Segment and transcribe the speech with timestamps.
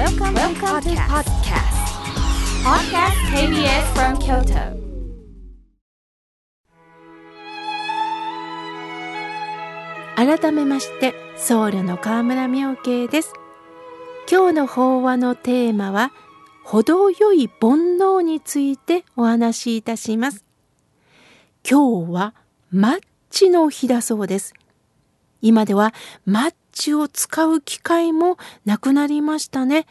[0.00, 1.76] Welcome, Welcome to podcast.
[2.64, 4.80] Podcast KBS from Kyoto.
[10.16, 13.34] 改めまして僧侶の河村明慶です
[14.30, 16.12] 今日の法話のテーマは
[16.64, 20.46] 程よい煩悩についてお話しいたします
[21.70, 22.34] 今日は
[22.70, 24.54] マッチの日だそうです
[25.42, 25.92] 今では
[26.24, 29.86] マッチを使う機会もなくなりましたね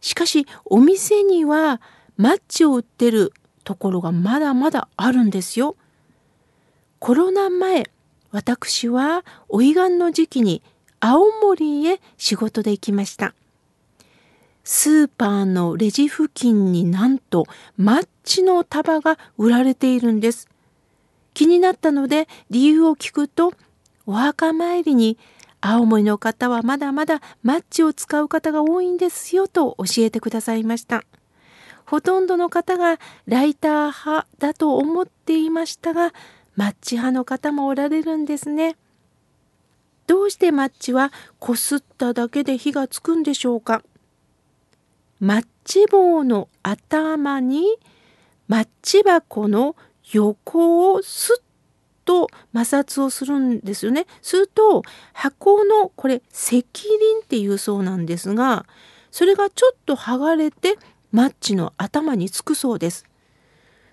[0.00, 1.80] しかしお店には
[2.16, 3.32] マッチを売ってる
[3.64, 5.76] ところがまだまだあるんですよ
[6.98, 7.90] コロナ前
[8.30, 10.62] 私はお彼岸の時期に
[11.00, 13.34] 青森へ仕事で行きました。
[14.64, 17.46] スーパーのレジ付近になんと
[17.78, 20.48] マッチの束が売られているんです。
[21.32, 23.52] 気になったので理由を聞くと
[24.06, 25.16] お墓参りに
[25.60, 31.04] 青森の方はまだまだマッチを使う方が多いんですよと教えてくださいました。
[31.84, 36.12] ほとんどの方がライター派だと思っていましたが
[36.54, 38.76] マッチ派の方もおられるんですね。
[40.06, 43.82] どうしてマッチはこすっただけで火がつくんでしょうか
[45.20, 47.64] マッチ棒の頭に
[48.48, 49.76] マッチ箱の
[50.12, 51.47] 横をスッ
[52.08, 54.06] と摩擦をするんですよね。
[54.22, 58.64] すると箱のこれ石輪っていうそうなんですが
[59.10, 60.78] それがちょっと剥がれて
[61.12, 63.04] マッチの頭につくそうです。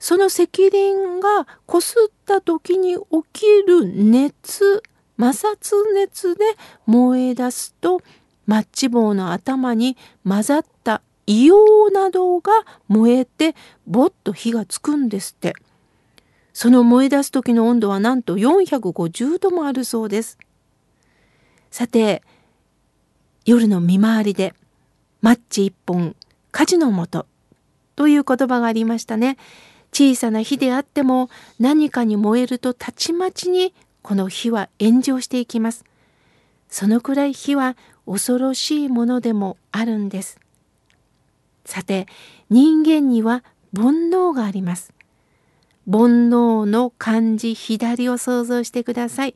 [0.00, 3.00] その石輪がこすった時に起
[3.32, 4.82] きる熱
[5.16, 6.44] 摩擦熱で
[6.86, 8.00] 燃え出すと
[8.46, 12.52] マッチ棒の頭に混ざった硫黄などが
[12.88, 13.54] 燃えて
[13.86, 15.54] ぼっと火がつくんですって
[16.60, 20.36] その燃え出す時の温度はなんと450度もあるそうです
[21.70, 22.22] さて
[23.46, 24.52] 夜の見回りで
[25.22, 26.14] マッチ一本
[26.52, 27.24] 火事のもと
[27.96, 29.38] という言葉がありましたね
[29.90, 33.72] 小さな火であっても何かに燃えるとたちまちに
[34.02, 35.86] この火は炎上していきます。
[36.68, 37.74] そのくらい火は
[38.06, 40.38] 恐ろしいものでもあるんです。
[41.64, 42.06] さて
[42.50, 43.44] 人間には
[43.74, 44.92] 煩悩があります。
[45.86, 49.34] 煩悩の漢字左を想像してください。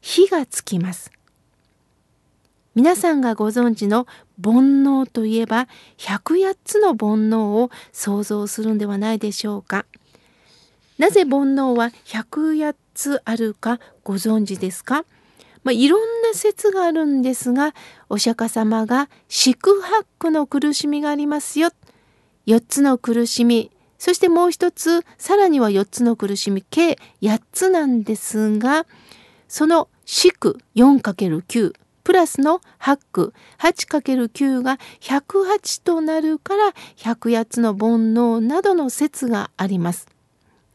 [0.00, 1.10] 火がつきます。
[2.74, 4.06] 皆さんがご存知の
[4.42, 5.66] 煩悩といえば
[5.98, 9.86] 108つの煩悩を想像するんではないでしょうか。
[10.98, 15.04] なぜ煩悩は108つあるかご存知ですか、
[15.62, 17.74] まあ、いろんな説があるんですが
[18.08, 21.70] お釈迦様が四苦八苦の苦しみがありますよ
[22.46, 28.86] 4つの苦しみそしてもう一つさらには4つの苦しみ計8つなんですが
[29.48, 31.72] その四苦 4×9
[32.04, 40.06] プラスの8区 8×9 が108となるから108つの煩悩などの説があります。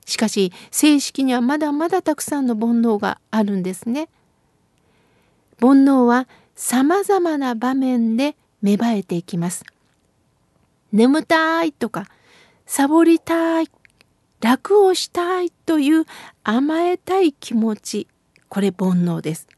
[0.05, 4.09] しかし正式にはまだまだたくさんの煩悩があるんですね。
[5.61, 9.63] 煩悩はさまざまな場面で芽生えていきます。
[10.91, 12.09] 眠たいとか
[12.73, 13.67] サボりたい
[14.39, 16.05] 楽をしたいという
[16.45, 18.07] 甘えたい気持ち
[18.47, 19.49] これ煩悩です。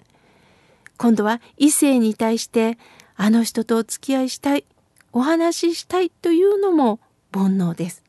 [0.97, 2.79] 今度は異性に対して
[3.15, 4.65] あの人とお付き合いしたい
[5.11, 6.99] お話ししたいというのも
[7.31, 8.03] 煩悩です。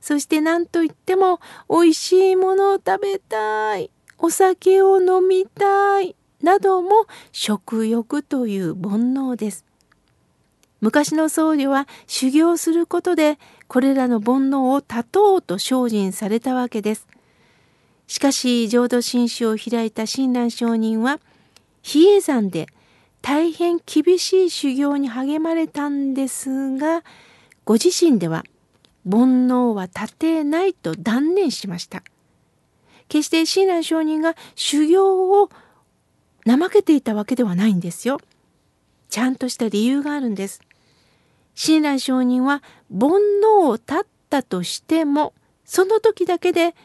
[0.00, 1.38] そして何といっても
[1.70, 9.64] 美味しいものを食べたいお酒を飲みたいなども食欲という煩悩です。
[10.80, 17.06] 昔の僧侶は修行することでこれらの煩悩を断とうと精進されたわけです。
[18.06, 21.20] しかし浄土真宗を開いた親鸞上人は
[21.82, 22.66] 比叡山で
[23.20, 27.02] 大変厳しい修行に励まれたんですが
[27.66, 28.44] ご自身では
[29.04, 32.02] 煩悩は立てないと断念しました。
[33.08, 35.50] 決して親鸞上人が修行を
[36.46, 38.18] 怠けていたわけではないんですよ。
[39.10, 40.60] ちゃんとした理由があるんです。
[41.60, 45.34] 親鸞上人は煩悩を断ったとしても
[45.64, 46.76] その時だけで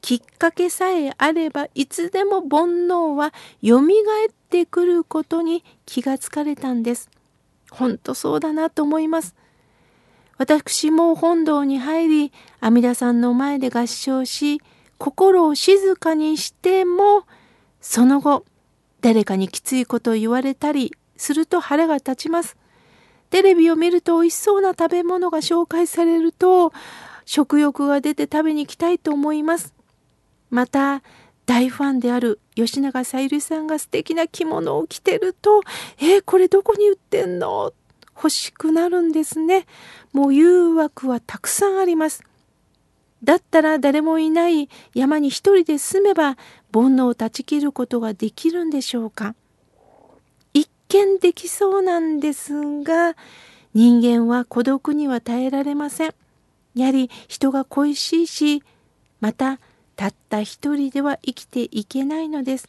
[0.00, 7.10] きっかけさえあればいつでも煩悩はよみがえってくることに気がつかれたんです。
[7.70, 9.34] 本当そうだなと思います。
[10.38, 14.62] 私も本堂に入り阿弥陀さんの前で合唱し
[14.96, 17.24] 心を静かにしても
[17.82, 18.46] その後
[19.02, 22.56] 誰かにきついことを言われたりすると腹が立ちます。
[23.30, 26.72] テレビを見ると美味しそうな食べ物が紹介されると
[27.24, 29.74] 食欲が出て食べに行きたいと思います。
[30.50, 31.02] また
[31.46, 35.62] 大ファンである吉永小百合さんが素敵な着物を着てると
[36.00, 37.72] 「えー、これどこに売ってんの?」
[38.16, 39.66] 欲しくなるんですね。
[40.12, 42.22] もう誘惑はたくさんあります。
[43.24, 46.36] だったら誰もいない山に一人で住めば
[46.72, 49.34] 煩悩を断ち切ることができるんでしょうか。
[50.94, 52.52] 見できそうなんです
[52.84, 53.16] が、
[53.74, 56.14] 人間は孤独には耐えられません。
[56.76, 58.62] やはり人が恋しいし、
[59.20, 59.58] また
[59.96, 62.68] たった一人では生きていけないのです。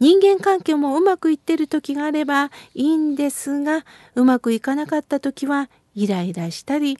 [0.00, 3.84] 人間関係もうまくいってる時があればいいんですが、
[4.16, 6.98] うまくいかなかった時はイライラしたり、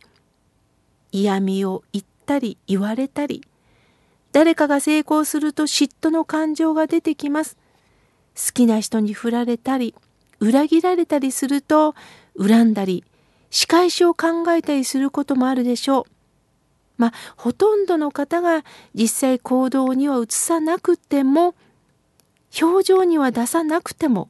[1.11, 3.43] 嫌味を言ったり言われたり、
[4.31, 7.57] 誰かが成功すると嫉妬の感情が出てきます。
[8.37, 9.95] 好きな人に振られたり、
[10.39, 11.95] 裏切られたりすると、
[12.39, 13.03] 恨んだり、
[13.51, 16.05] 仕返しを考えたりすることもあるでしょう。
[16.99, 21.55] まあ、ほとんどの方が実際行動には移さなくても、
[22.61, 24.29] 表情には出さなくても、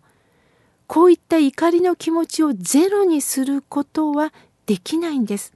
[0.86, 4.32] こういった怒りの気持ちをゼロにすることは
[4.66, 5.52] できないんです。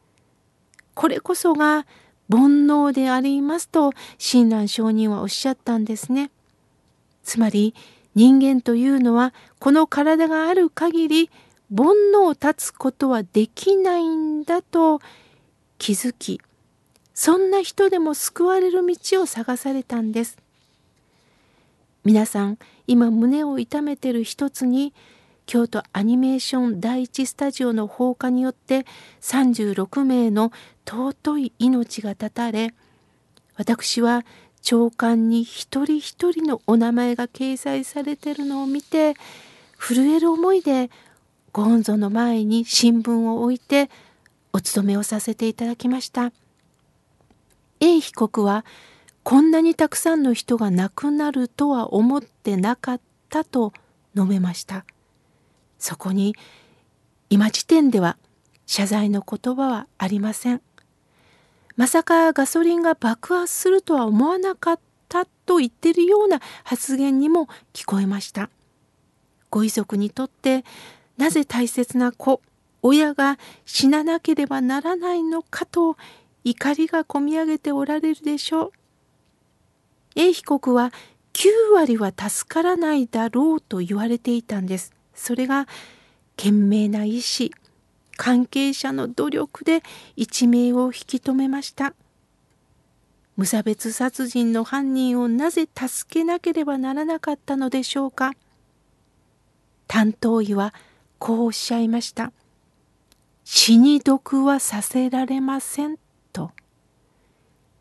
[0.94, 1.86] これこそが
[2.28, 6.30] 煩悩でありますと親鸞上人はおっしゃったんですね。
[7.22, 7.74] つまり
[8.14, 11.30] 人間というのはこの体がある限り
[11.74, 15.00] 煩悩を断つことはできないんだと
[15.78, 16.40] 気づき
[17.14, 20.38] そんな人でも救われる道を探されたんです。
[22.02, 24.94] 皆さん今胸を痛めてる一つに
[25.44, 28.86] 京都アニメーション第一スタジオの放火によって
[29.20, 30.50] 36名の
[30.88, 32.72] 尊い命が絶たれ
[33.56, 34.24] 私は
[34.62, 39.14] 長官に一人一人のお名前が掲載されてるのを見て
[39.78, 40.90] 震える思いで
[41.52, 43.90] ご本尊の前に新聞を置いて
[44.52, 46.32] お勤めをさせていただきました。
[47.80, 48.64] A 被告は
[49.22, 53.72] こんなにたくさんの人が亡くなるとは思ってなかったと
[54.14, 54.84] 述べました
[55.78, 56.34] そこに
[57.30, 58.16] 今時点では
[58.66, 60.62] 謝罪の言葉はありません
[61.80, 68.50] まさかガソリンが爆発するとは思わなかったと言ってるような発言にも聞こえました
[69.48, 70.66] ご遺族にとって
[71.16, 72.42] なぜ大切な子
[72.82, 75.96] 親が死ななければならないのかと
[76.44, 78.72] 怒りがこみ上げておられるでしょう。
[80.16, 80.92] A 被告は
[81.32, 84.92] 9割は助からないだろうと言われていたんです。
[85.14, 85.66] それが
[86.36, 87.52] 懸命な意志、
[88.22, 89.82] 関係者の努力で
[90.14, 91.94] 一命を引き止めました。
[93.38, 98.32] 無差別殺人の犯人をなぜ助けなければならなかったのでしょうか。
[99.86, 100.74] 担当医は
[101.18, 102.32] こうおっしゃいました。
[103.42, 105.96] 死に毒はさせられません
[106.34, 106.50] と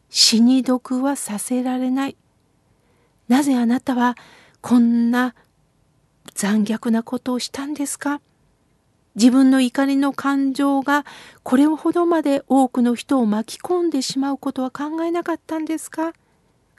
[0.10, 2.16] 死に毒はさせられない
[3.28, 4.16] なぜあなたは
[4.62, 5.36] こんな
[6.34, 8.22] 残虐なことをしたんですか？
[9.20, 11.06] 自分の怒りの感情が
[11.44, 16.14] これほどまで多くの人を巻き込んでしまうことは考えなかったんですか？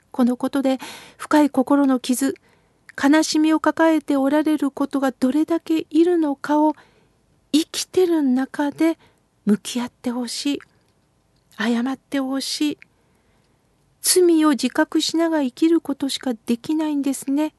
[0.09, 0.79] このことで
[1.17, 2.33] 深い心の傷
[3.01, 6.73] 悲しみを抱えておられることがどれだけいるのかを
[7.51, 8.97] 生きてる中で
[9.45, 10.59] 向き合ってほしい。
[11.59, 12.77] 謝ってほしい。
[14.01, 17.53] 罪を自覚しながら生きることしかできないんですね。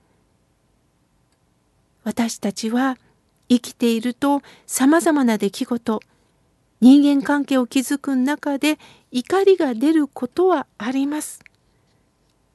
[2.02, 2.98] 私たちは
[3.52, 6.00] 生きているとさまざまな出来事
[6.80, 8.78] 人間関係を築く中で
[9.10, 11.40] 怒りが出ることはあります。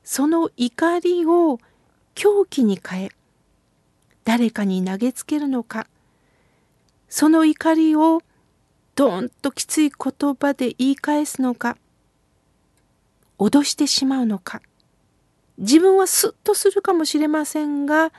[0.04, 1.60] その怒りを
[2.16, 3.10] 狂気に変え
[4.26, 5.88] 誰かに投げつけるのか。
[7.08, 8.22] その怒りを
[8.96, 11.78] ドーンときつい言葉で言い返すのか。
[13.38, 14.62] 脅してしまうのか。
[15.58, 18.12] 自分はスッとするかもしれませんが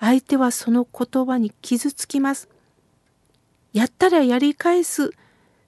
[0.00, 2.48] 相手はその言葉に傷つきます。
[3.72, 5.12] やったらやり返す。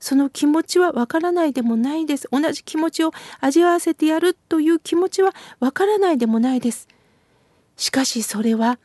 [0.00, 2.28] その気持ちはわからないでもないです。
[2.30, 6.88] 同じ気持ちを味わわせてやるという気持ちはわからないでもないです。
[7.76, 8.78] しかしそれは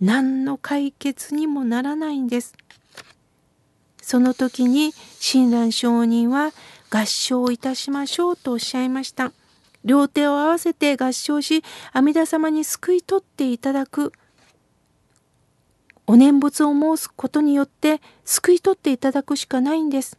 [0.00, 2.54] 何の解決にもならないんです。
[4.00, 6.52] その時に親鸞上人は
[6.90, 9.32] 合唱いたしましょうとおっしゃいました。
[9.84, 14.12] 両手を合わせて合唱し阿弥陀様に救い取っていただく。
[16.10, 20.18] お念仏を申すことによって救い取っていただくしかないんです。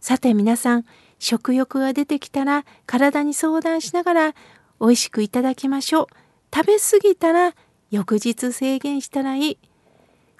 [0.00, 0.86] さて皆さん
[1.18, 4.34] 食欲が出てきたら体に相談しながら
[4.80, 6.06] 美味しくいただきましょう。
[6.54, 7.54] 食べ過ぎたら
[7.90, 9.58] 翌日制限したらいい。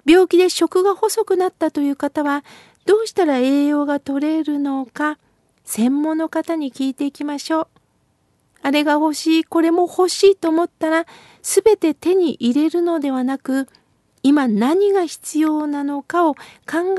[0.03, 2.43] 病気で食が細くなったという方は
[2.87, 5.19] どうしたら栄養が取れるのか
[5.63, 7.78] 専門の方に聞いていきましょう。
[8.61, 11.05] あれが欲しいこれも欲しいと思ったら
[11.41, 13.67] 全て手に入れるのではなく
[14.21, 16.41] 今何が必要なのかを考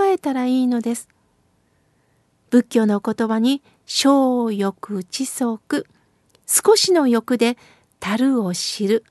[0.03, 1.09] えたらいいのです。
[2.51, 5.87] 仏教の言葉に小欲知足
[6.47, 7.57] 少しの欲で
[8.01, 9.05] 樽を知る。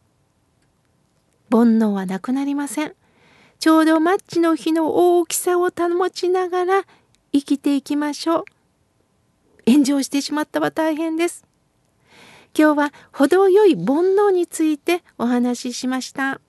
[1.52, 2.96] 煩悩はなくなりません。
[3.60, 6.84] ちょうどマッチの火の大きさを保ちながら
[7.32, 8.46] 生きていきましょう。
[9.72, 11.49] 炎上してしまったは大変です。
[12.60, 16.42] 今日は程よい煩悩についてお話ししました。